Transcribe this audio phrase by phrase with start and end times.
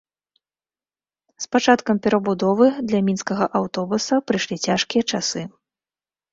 [1.45, 5.41] З пачаткам перабудовы для мінскага аўтобуса прыйшлі цяжкія часы.